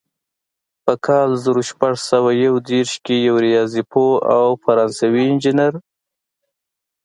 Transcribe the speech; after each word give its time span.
په 0.83 0.93
کال 1.05 1.29
زر 1.43 1.57
شپږ 1.69 1.95
سوه 2.09 2.31
یو 2.45 2.55
دېرش 2.69 2.93
کې 3.05 3.15
یو 3.27 3.35
ریاضي 3.45 3.83
پوه 3.91 4.13
او 4.35 4.45
فرانسوي 4.63 5.23
انجینر. 5.29 5.73